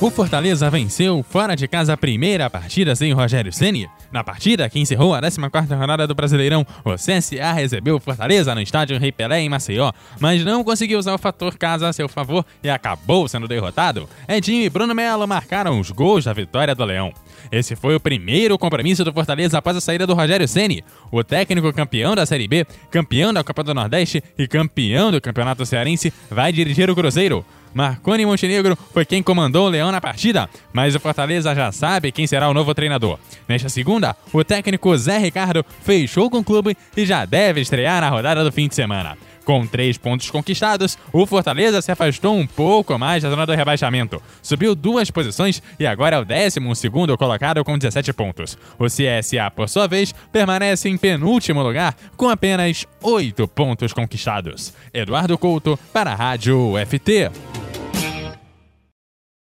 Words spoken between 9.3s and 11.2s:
em Maceió, mas não conseguiu usar o